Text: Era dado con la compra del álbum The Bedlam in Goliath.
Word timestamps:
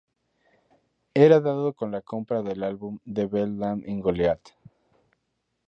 Era 1.13 1.39
dado 1.39 1.73
con 1.73 1.91
la 1.91 2.01
compra 2.01 2.41
del 2.41 2.63
álbum 2.63 2.97
The 3.05 3.27
Bedlam 3.27 3.83
in 3.85 3.99
Goliath. 3.99 4.49